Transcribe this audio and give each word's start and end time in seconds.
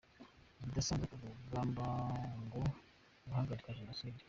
Ibidasanzwe 0.61 1.05
ku 1.21 1.25
rugamba 1.33 1.85
no 2.49 2.61
guhagarika 3.25 3.77
jenoside. 3.79 4.17